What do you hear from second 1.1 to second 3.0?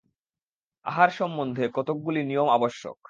সম্বন্ধে কতকগুলি নিয়ম আবশ্যক।